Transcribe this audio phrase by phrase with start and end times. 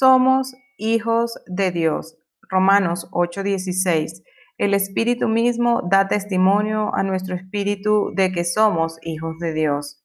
[0.00, 2.16] somos hijos de Dios.
[2.48, 4.22] Romanos 8:16.
[4.56, 10.02] El Espíritu mismo da testimonio a nuestro espíritu de que somos hijos de Dios.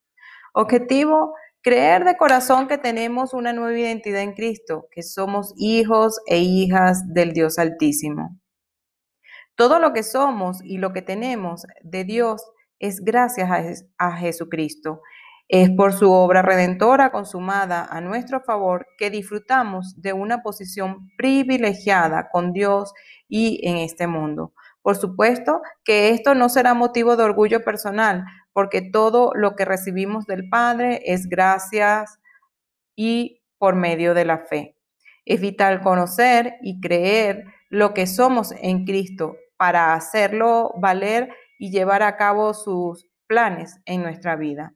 [0.54, 6.40] Objetivo, creer de corazón que tenemos una nueva identidad en Cristo, que somos hijos e
[6.40, 8.38] hijas del Dios Altísimo.
[9.56, 12.46] Todo lo que somos y lo que tenemos de Dios
[12.80, 15.02] es gracias a, Jesucristo.
[15.48, 22.30] Es por su obra redentora consumada a nuestro favor que disfrutamos de una posición privilegiada
[22.32, 22.94] con Dios
[23.28, 24.54] y en este mundo.
[24.82, 30.26] Por supuesto que esto no será motivo de orgullo personal, porque todo lo que recibimos
[30.28, 32.20] del Padre es gracias
[32.96, 34.78] y por medio de la fe.
[35.26, 42.04] Es vital conocer y creer lo que somos en Cristo para hacerlo valer y llevar
[42.04, 44.75] a cabo sus planes en nuestra vida.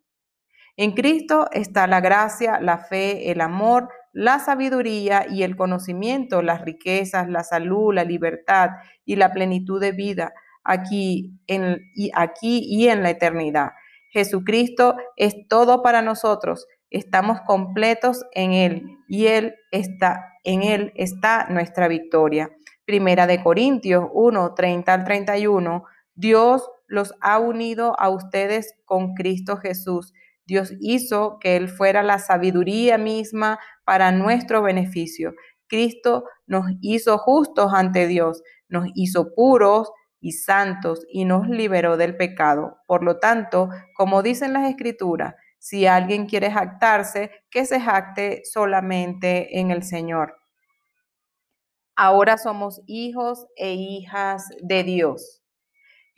[0.81, 6.61] En Cristo está la gracia, la fe, el amor, la sabiduría y el conocimiento, las
[6.61, 8.69] riquezas, la salud, la libertad
[9.03, 13.71] y la plenitud de vida aquí, en, y, aquí y en la eternidad.
[14.11, 16.65] Jesucristo es todo para nosotros.
[16.89, 22.51] Estamos completos en Él y Él está, en Él está nuestra victoria.
[22.85, 25.83] Primera de Corintios 1, 30 al 31.
[26.15, 30.13] Dios los ha unido a ustedes con Cristo Jesús
[30.49, 35.33] Dios hizo que Él fuera la sabiduría misma para nuestro beneficio.
[35.67, 42.17] Cristo nos hizo justos ante Dios, nos hizo puros y santos y nos liberó del
[42.17, 42.77] pecado.
[42.87, 49.59] Por lo tanto, como dicen las escrituras, si alguien quiere jactarse, que se jacte solamente
[49.59, 50.35] en el Señor.
[51.95, 55.38] Ahora somos hijos e hijas de Dios.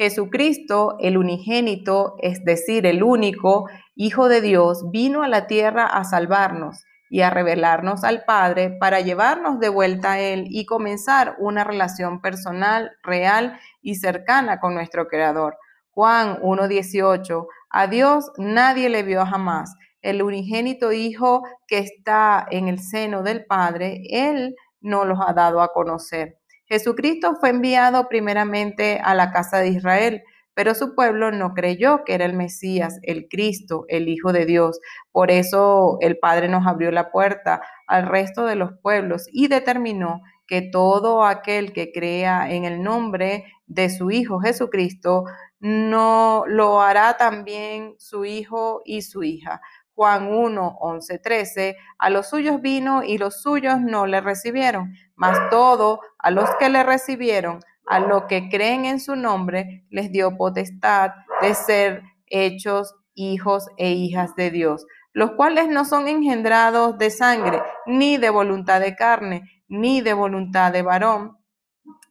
[0.02, 6.04] Jesucristo, el unigénito, es decir, el único Hijo de Dios, vino a la tierra a
[6.06, 11.64] salvarnos y a revelarnos al Padre para llevarnos de vuelta a Él y comenzar una
[11.64, 15.56] relación personal, real y cercana con nuestro Creador.
[15.92, 19.76] Juan 1.18, a Dios nadie le vio jamás.
[20.02, 25.62] El unigénito Hijo que está en el seno del Padre, Él no los ha dado
[25.62, 26.41] a conocer.
[26.72, 30.24] Jesucristo fue enviado primeramente a la casa de Israel,
[30.54, 34.80] pero su pueblo no creyó que era el Mesías, el Cristo, el Hijo de Dios.
[35.12, 40.22] Por eso el Padre nos abrió la puerta al resto de los pueblos y determinó
[40.48, 45.26] que todo aquel que crea en el nombre de su Hijo Jesucristo,
[45.60, 49.62] no lo hará también su hijo y su hija.
[49.94, 55.38] Juan 1, 11, 13, a los suyos vino y los suyos no le recibieron, mas
[55.52, 60.36] todo a los que le recibieron, a los que creen en su nombre, les dio
[60.36, 61.12] potestad
[61.42, 67.62] de ser hechos hijos e hijas de Dios, los cuales no son engendrados de sangre,
[67.86, 71.38] ni de voluntad de carne, ni de voluntad de varón,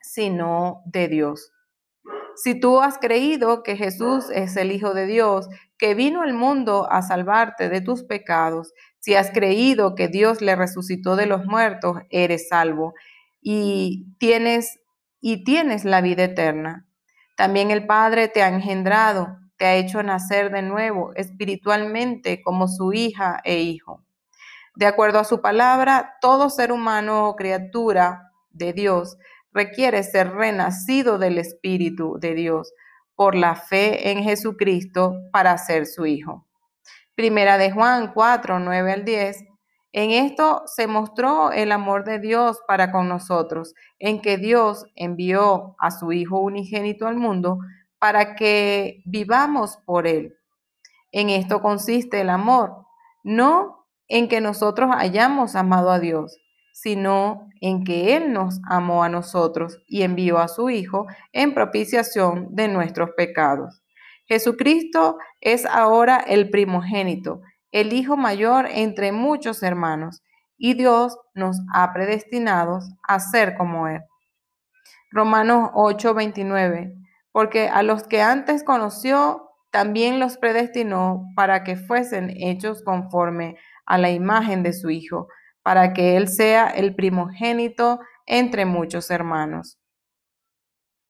[0.01, 1.51] sino de Dios.
[2.37, 6.87] Si tú has creído que Jesús es el Hijo de Dios, que vino al mundo
[6.89, 11.99] a salvarte de tus pecados, si has creído que Dios le resucitó de los muertos,
[12.11, 12.95] eres salvo
[13.41, 14.79] y tienes
[15.21, 16.87] y tienes la vida eterna.
[17.37, 22.93] También el Padre te ha engendrado, te ha hecho nacer de nuevo espiritualmente como su
[22.93, 24.05] hija e hijo.
[24.77, 29.19] De acuerdo a su palabra, todo ser humano o criatura de Dios
[29.53, 32.73] requiere ser renacido del Espíritu de Dios
[33.15, 36.47] por la fe en Jesucristo para ser su Hijo.
[37.21, 39.45] Primera de Juan 4, 9 al 10.
[39.93, 45.77] En esto se mostró el amor de Dios para con nosotros, en que Dios envió
[45.79, 47.59] a su Hijo unigénito al mundo
[47.99, 50.33] para que vivamos por Él.
[51.13, 52.87] En esto consiste el amor,
[53.23, 56.39] no en que nosotros hayamos amado a Dios,
[56.73, 62.49] sino en que Él nos amó a nosotros y envió a su Hijo en propiciación
[62.55, 63.83] de nuestros pecados.
[64.31, 67.41] Jesucristo es ahora el primogénito,
[67.73, 70.23] el Hijo mayor entre muchos hermanos,
[70.57, 74.03] y Dios nos ha predestinados a ser como Él.
[75.11, 76.95] Romanos 8:29,
[77.33, 83.99] porque a los que antes conoció, también los predestinó para que fuesen hechos conforme a
[83.99, 85.27] la imagen de su Hijo
[85.65, 89.81] para que Él sea el primogénito entre muchos hermanos.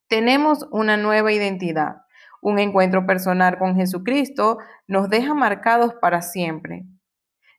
[0.08, 1.96] Tenemos una nueva identidad.
[2.40, 6.84] Un encuentro personal con Jesucristo nos deja marcados para siempre.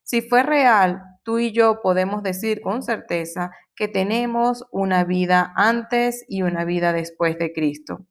[0.04, 6.25] Si fue real, tú y yo podemos decir con certeza que tenemos una vida antes
[6.28, 8.06] y una vida después de Cristo.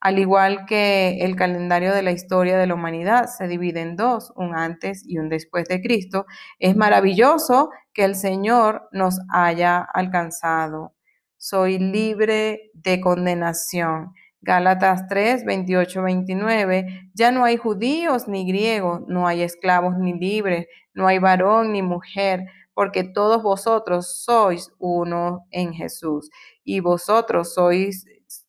[0.00, 4.32] Al igual que el calendario de la historia de la humanidad se divide en dos,
[4.34, 6.26] un antes y un después de Cristo,
[6.58, 10.94] es maravilloso que el Señor nos haya alcanzado.
[11.36, 14.12] Soy libre de condenación.
[14.42, 17.10] Gálatas 3, 28, 29.
[17.14, 21.82] Ya no hay judíos ni griegos, no hay esclavos ni libres, no hay varón ni
[21.82, 26.28] mujer, porque todos vosotros sois uno en Jesús.
[26.64, 28.04] Y vosotros sois,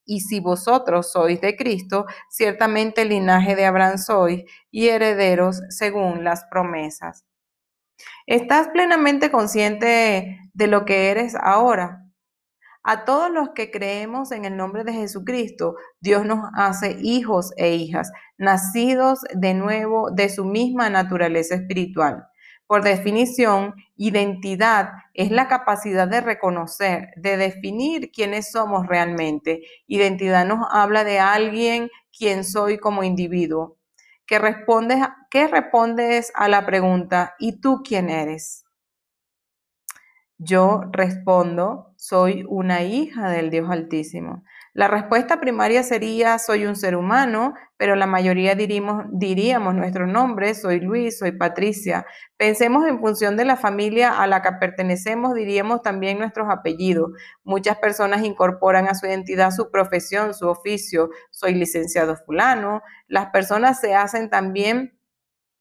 [0.06, 6.24] y si vosotros sois de Cristo, ciertamente el linaje de Abraham sois y herederos según
[6.24, 7.24] las promesas.
[8.28, 12.03] ¿Estás plenamente consciente de lo que eres ahora?
[12.86, 17.76] A todos los que creemos en el nombre de Jesucristo, Dios nos hace hijos e
[17.76, 22.28] hijas, nacidos de nuevo de su misma naturaleza espiritual.
[22.68, 29.62] Por definición, identidad es la capacidad de reconocer, de definir quiénes somos realmente.
[29.88, 33.78] Identidad nos habla de alguien, quién soy como individuo.
[34.26, 35.00] ¿Qué respondes,
[35.30, 38.66] ¿Qué respondes a la pregunta, ¿y tú quién eres?
[40.38, 44.44] Yo respondo, soy una hija del Dios Altísimo.
[44.74, 50.54] La respuesta primaria sería, soy un ser humano, pero la mayoría diríamos, diríamos nuestro nombre,
[50.54, 52.06] soy Luis, soy Patricia.
[52.36, 57.12] Pensemos en función de la familia a la que pertenecemos, diríamos también nuestros apellidos.
[57.46, 62.82] Muchas personas incorporan a su identidad su profesión, su oficio, soy licenciado fulano.
[63.08, 65.00] Las personas se hacen también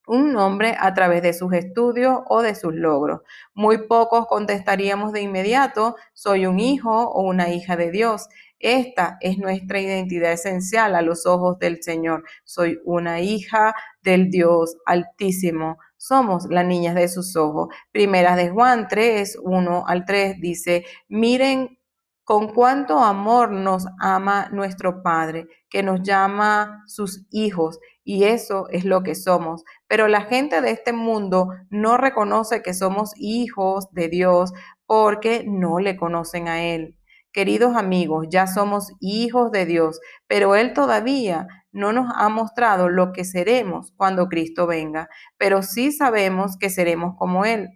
[0.07, 3.21] un nombre a través de sus estudios o de sus logros.
[3.55, 8.29] Muy pocos contestaríamos de inmediato, soy un hijo o una hija de Dios.
[8.59, 12.23] Esta es nuestra identidad esencial a los ojos del Señor.
[12.45, 15.79] Soy una hija del Dios Altísimo.
[15.97, 17.69] Somos las niñas de sus ojos.
[17.91, 21.77] Primeras de Juan 3, 1 al 3 dice, miren
[22.25, 28.85] con cuánto amor nos ama nuestro Padre, que nos llama sus hijos, y eso es
[28.85, 29.65] lo que somos.
[29.89, 34.53] Pero la gente de este mundo no reconoce que somos hijos de Dios
[34.87, 36.97] porque no le conocen a Él.
[37.33, 43.13] Queridos amigos, ya somos hijos de Dios, pero Él todavía no nos ha mostrado lo
[43.13, 45.09] que seremos cuando Cristo venga,
[45.39, 47.71] pero sí sabemos que seremos como Él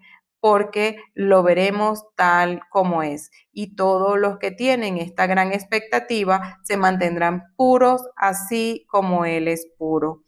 [0.48, 3.32] porque lo veremos tal como es.
[3.50, 9.66] Y todos los que tienen esta gran expectativa se mantendrán puros, así como Él es
[9.76, 10.22] puro.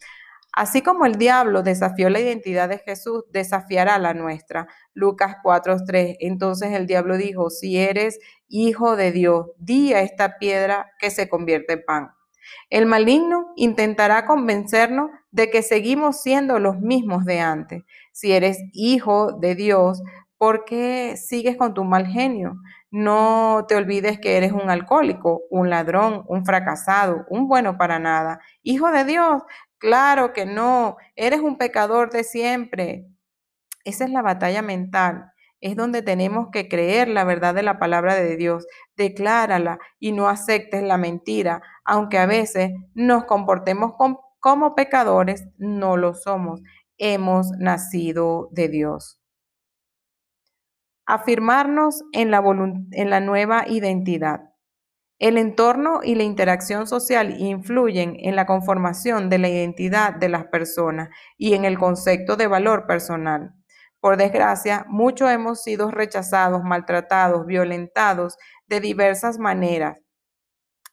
[0.53, 4.67] Así como el diablo desafió la identidad de Jesús, desafiará la nuestra.
[4.93, 6.17] Lucas 4:3.
[6.19, 8.19] Entonces el diablo dijo, si eres
[8.49, 12.11] hijo de Dios, di a esta piedra que se convierte en pan.
[12.70, 17.85] El maligno intentará convencernos de que seguimos siendo los mismos de antes.
[18.11, 20.02] Si eres hijo de Dios,
[20.37, 22.56] ¿por qué sigues con tu mal genio?
[22.90, 28.40] No te olvides que eres un alcohólico, un ladrón, un fracasado, un bueno para nada.
[28.64, 29.44] Hijo de Dios,
[29.79, 33.06] claro que no, eres un pecador de siempre.
[33.84, 38.14] Esa es la batalla mental es donde tenemos que creer la verdad de la palabra
[38.14, 38.67] de Dios.
[38.96, 43.94] Declárala y no aceptes la mentira, aunque a veces nos comportemos
[44.40, 46.61] como pecadores, no lo somos.
[46.96, 49.20] Hemos nacido de Dios.
[51.06, 52.43] Afirmarnos en la,
[52.93, 54.40] en la nueva identidad.
[55.19, 60.46] El entorno y la interacción social influyen en la conformación de la identidad de las
[60.46, 63.53] personas y en el concepto de valor personal.
[64.01, 68.36] Por desgracia, muchos hemos sido rechazados, maltratados, violentados
[68.69, 69.98] de diversas maneras,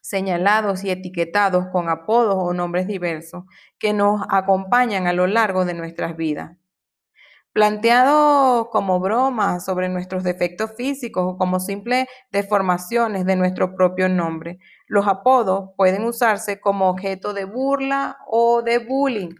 [0.05, 3.45] señalados y etiquetados con apodos o nombres diversos
[3.79, 6.55] que nos acompañan a lo largo de nuestras vidas.
[7.53, 14.59] Planteado como broma sobre nuestros defectos físicos o como simples deformaciones de nuestro propio nombre,
[14.87, 19.33] los apodos pueden usarse como objeto de burla o de bullying.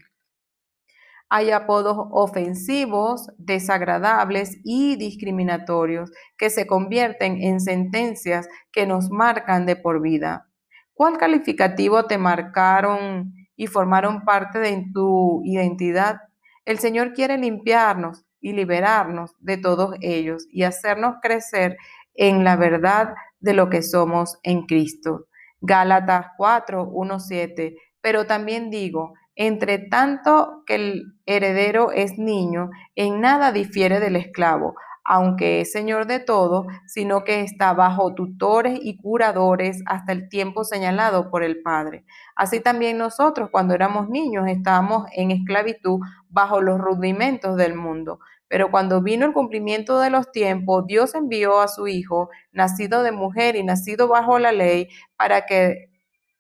[1.30, 9.76] Hay apodos ofensivos, desagradables y discriminatorios que se convierten en sentencias que nos marcan de
[9.76, 10.50] por vida.
[10.96, 16.22] ¿Cuál calificativo te marcaron y formaron parte de tu identidad?
[16.64, 21.76] El Señor quiere limpiarnos y liberarnos de todos ellos y hacernos crecer
[22.14, 25.26] en la verdad de lo que somos en Cristo.
[25.60, 27.76] Gálatas 4, 1, 7.
[28.00, 34.76] Pero también digo, entre tanto que el heredero es niño, en nada difiere del esclavo,
[35.06, 40.64] aunque es señor de todo, sino que está bajo tutores y curadores hasta el tiempo
[40.64, 42.06] señalado por el Padre.
[42.36, 48.20] Así también nosotros cuando éramos niños estábamos en esclavitud bajo los rudimentos del mundo.
[48.48, 53.12] Pero cuando vino el cumplimiento de los tiempos, Dios envió a su Hijo, nacido de
[53.12, 55.90] mujer y nacido bajo la ley, para que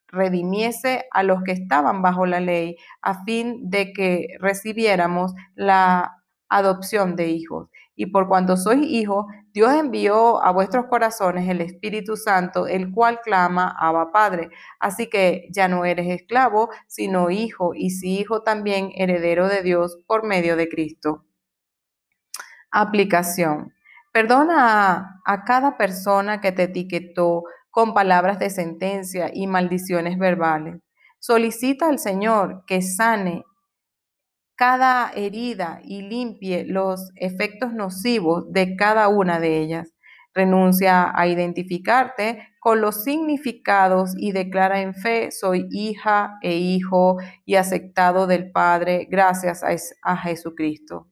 [0.07, 7.15] redimiese a los que estaban bajo la ley, a fin de que recibiéramos la adopción
[7.15, 7.69] de hijos.
[7.95, 13.21] Y por cuanto sois hijos, Dios envió a vuestros corazones el Espíritu Santo, el cual
[13.21, 14.49] clama, Abba Padre.
[14.79, 19.97] Así que ya no eres esclavo, sino hijo, y si hijo también heredero de Dios
[20.07, 21.23] por medio de Cristo.
[22.69, 23.73] Aplicación.
[24.11, 30.81] Perdona a, cada persona que te etiquetó con palabras de sentencia y maldiciones verbales.
[31.19, 33.43] Solicita al Señor que sane
[34.55, 39.93] cada herida y limpie los efectos nocivos de cada una de ellas.
[40.33, 47.55] Renuncia a identificarte con los significados y declara en fe, soy hija e hijo y
[47.55, 49.63] aceptado del Padre gracias
[50.01, 51.07] a, Jesucristo.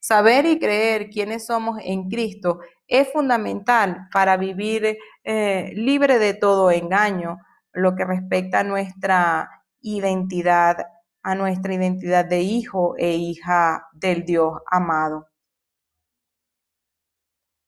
[0.00, 6.70] Saber y creer quiénes somos en Cristo es fundamental para vivir eh, libre de todo
[6.70, 7.38] engaño,
[7.72, 9.50] lo que respecta a nuestra
[9.80, 10.78] identidad,
[11.26, 15.26] a nuestra identidad de hijo e hija del Dios amado.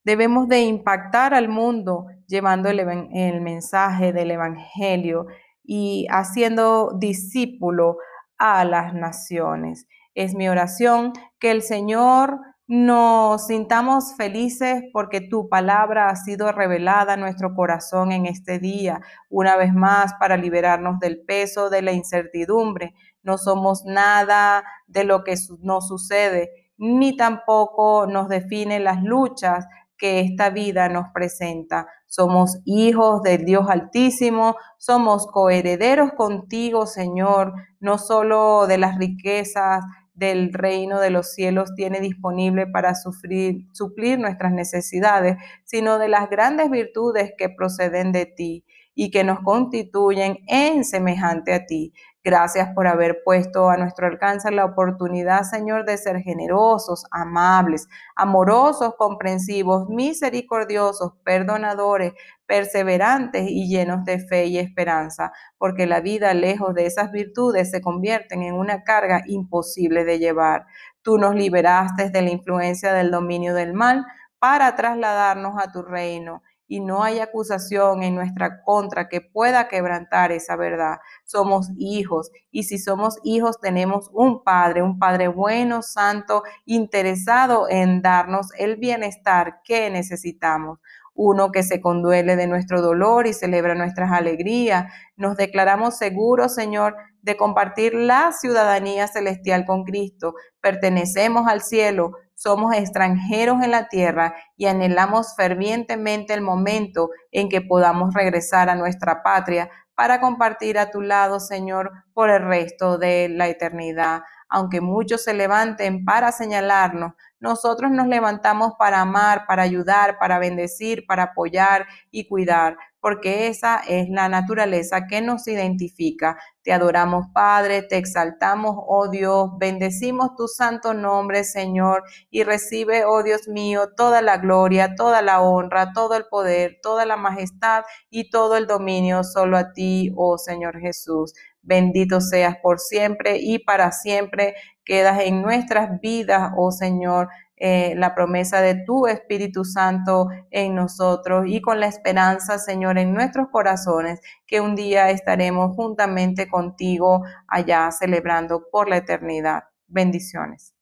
[0.05, 5.27] Debemos de impactar al mundo llevando el, el mensaje del Evangelio
[5.65, 7.97] y haciendo discípulo
[8.38, 9.88] a las naciones.
[10.15, 12.38] Es mi oración que el Señor
[12.69, 19.00] nos sintamos felices porque tu palabra ha sido revelada a nuestro corazón en este día,
[19.31, 22.95] una vez más, para liberarnos del peso de la incertidumbre.
[23.28, 29.66] No somos nada de lo que nos sucede, ni tampoco nos definen las luchas
[29.99, 31.87] que esta vida nos presenta.
[32.06, 40.54] Somos hijos del Dios Altísimo, somos coherederos contigo, Señor, no solo de las riquezas del
[40.54, 46.70] reino de los cielos tiene disponible para sufrir, suplir nuestras necesidades, sino de las grandes
[46.70, 48.64] virtudes que proceden de ti
[49.00, 51.92] y que nos constituyen en semejante a ti.
[52.25, 58.95] Gracias por haber puesto a nuestro alcance la oportunidad, Señor, de ser generosos, amables, amorosos,
[58.99, 62.13] comprensivos, misericordiosos, perdonadores,
[62.45, 67.81] perseverantes y llenos de fe y esperanza, porque la vida lejos de esas virtudes se
[67.81, 70.67] convierten en una carga imposible de llevar.
[71.03, 74.05] Tú nos liberaste de la influencia del dominio del mal
[74.41, 80.31] para trasladarnos a tu reino y no hay acusación en nuestra contra que pueda quebrantar
[80.31, 80.99] esa verdad.
[81.25, 88.03] Somos hijos y si somos hijos tenemos un Padre, un Padre bueno, santo, interesado en
[88.03, 90.79] darnos el bienestar que necesitamos.
[91.15, 94.93] Uno que se conduele de nuestro dolor y celebra nuestras alegrías.
[95.17, 100.35] Nos declaramos seguros, Señor, de compartir la ciudadanía celestial con Cristo.
[100.61, 107.62] Pertenecemos al cielo, somos extranjeros en la tierra y anhelamos fervientemente el momento en que
[107.62, 113.28] podamos regresar a nuestra patria para compartir a tu lado, Señor, por el resto de
[113.28, 114.21] la eternidad.
[114.49, 121.07] Aunque muchos se levanten para señalarnos, nosotros nos levantamos para amar, para ayudar, para bendecir,
[121.07, 126.37] para apoyar y cuidar, porque esa es la naturaleza que nos identifica.
[126.62, 133.23] Te adoramos, Padre, te exaltamos, oh Dios, bendecimos tu santo nombre, Señor, y recibe, oh
[133.23, 138.31] Dios mío, toda la gloria, toda la honra, todo el poder, toda la majestad y
[138.31, 141.35] todo el dominio solo a ti, oh Señor Jesús.
[141.69, 144.55] Bendito seas por siempre y para siempre
[144.87, 151.45] quedas en nuestras vidas, oh Señor, eh, la promesa de tu Espíritu Santo en nosotros
[151.47, 157.91] y con la esperanza, Señor, en nuestros corazones, que un día estaremos juntamente contigo allá
[157.91, 159.65] celebrando por la eternidad.
[159.89, 160.77] Bendiciones.